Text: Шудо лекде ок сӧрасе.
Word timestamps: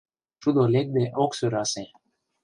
Шудо 0.41 0.63
лекде 0.73 1.03
ок 1.23 1.31
сӧрасе. 1.37 1.85